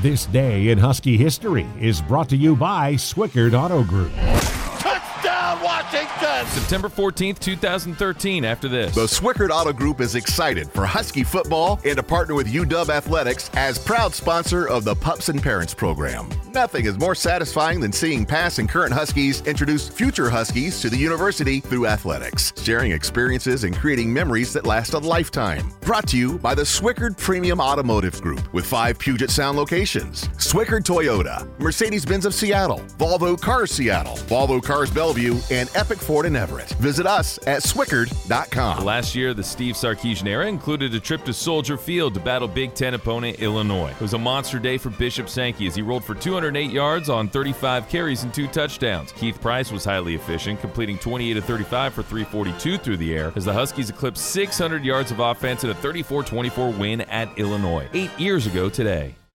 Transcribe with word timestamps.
This 0.00 0.26
day 0.26 0.68
in 0.68 0.78
Husky 0.78 1.16
history 1.16 1.66
is 1.80 2.00
brought 2.00 2.28
to 2.28 2.36
you 2.36 2.54
by 2.54 2.94
Swickard 2.94 3.52
Auto 3.52 3.82
Group. 3.82 4.12
Touchdown, 5.48 5.64
Washington! 5.64 6.46
September 6.46 6.88
14th, 6.88 7.38
2013, 7.38 8.44
after 8.44 8.68
this. 8.68 8.94
The 8.94 9.06
Swickard 9.06 9.50
Auto 9.50 9.72
Group 9.72 10.00
is 10.00 10.14
excited 10.14 10.70
for 10.70 10.84
Husky 10.84 11.24
football 11.24 11.80
and 11.84 11.96
to 11.96 12.02
partner 12.02 12.34
with 12.34 12.46
UW 12.52 12.88
Athletics 12.88 13.50
as 13.54 13.78
proud 13.78 14.14
sponsor 14.14 14.66
of 14.66 14.84
the 14.84 14.94
Pups 14.94 15.28
and 15.28 15.42
Parents 15.42 15.74
program. 15.74 16.28
Nothing 16.52 16.86
is 16.86 16.98
more 16.98 17.14
satisfying 17.14 17.80
than 17.80 17.92
seeing 17.92 18.26
past 18.26 18.58
and 18.58 18.68
current 18.68 18.92
Huskies 18.92 19.40
introduce 19.46 19.88
future 19.88 20.28
Huskies 20.28 20.80
to 20.80 20.90
the 20.90 20.96
university 20.96 21.60
through 21.60 21.86
athletics, 21.86 22.52
sharing 22.62 22.92
experiences 22.92 23.64
and 23.64 23.74
creating 23.74 24.12
memories 24.12 24.52
that 24.52 24.66
last 24.66 24.94
a 24.94 24.98
lifetime. 24.98 25.72
Brought 25.80 26.08
to 26.08 26.18
you 26.18 26.38
by 26.38 26.54
the 26.54 26.62
Swickard 26.62 27.16
Premium 27.16 27.60
Automotive 27.60 28.20
Group 28.20 28.52
with 28.52 28.66
five 28.66 28.98
Puget 28.98 29.30
Sound 29.30 29.56
locations 29.56 30.28
Swickard 30.38 30.84
Toyota, 30.84 31.48
Mercedes 31.58 32.04
Benz 32.04 32.26
of 32.26 32.34
Seattle, 32.34 32.80
Volvo 32.98 33.40
Cars 33.40 33.70
Seattle, 33.70 34.16
Volvo 34.28 34.62
Cars 34.62 34.90
Bellevue, 34.90 35.37
and 35.50 35.70
Epic 35.74 35.98
Ford 35.98 36.26
in 36.26 36.36
Everett. 36.36 36.68
Visit 36.74 37.06
us 37.06 37.38
at 37.46 37.62
Swickard.com. 37.62 38.84
Last 38.84 39.14
year, 39.14 39.34
the 39.34 39.42
Steve 39.42 39.74
Sarkisian 39.74 40.26
era 40.26 40.46
included 40.46 40.94
a 40.94 41.00
trip 41.00 41.24
to 41.24 41.32
Soldier 41.32 41.76
Field 41.76 42.14
to 42.14 42.20
battle 42.20 42.48
Big 42.48 42.74
Ten 42.74 42.94
opponent 42.94 43.40
Illinois. 43.40 43.90
It 43.90 44.00
was 44.00 44.14
a 44.14 44.18
monster 44.18 44.58
day 44.58 44.78
for 44.78 44.90
Bishop 44.90 45.28
Sankey 45.28 45.66
as 45.66 45.74
he 45.74 45.82
rolled 45.82 46.04
for 46.04 46.14
208 46.14 46.70
yards 46.70 47.08
on 47.08 47.28
35 47.28 47.88
carries 47.88 48.22
and 48.22 48.32
two 48.32 48.48
touchdowns. 48.48 49.12
Keith 49.12 49.40
Price 49.40 49.70
was 49.70 49.84
highly 49.84 50.14
efficient, 50.14 50.60
completing 50.60 50.98
28 50.98 51.36
of 51.36 51.44
35 51.44 51.94
for 51.94 52.02
342 52.02 52.78
through 52.78 52.96
the 52.96 53.14
air 53.14 53.32
as 53.36 53.44
the 53.44 53.52
Huskies 53.52 53.90
eclipsed 53.90 54.24
600 54.24 54.84
yards 54.84 55.10
of 55.10 55.20
offense 55.20 55.64
in 55.64 55.70
a 55.70 55.74
34 55.74 56.24
24 56.24 56.70
win 56.72 57.00
at 57.02 57.28
Illinois. 57.38 57.88
Eight 57.92 58.16
years 58.18 58.46
ago 58.46 58.68
today. 58.68 59.18